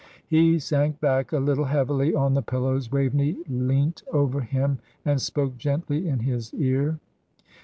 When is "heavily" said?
1.65-2.15